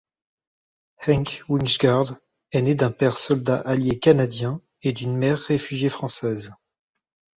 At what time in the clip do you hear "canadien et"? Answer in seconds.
3.99-4.93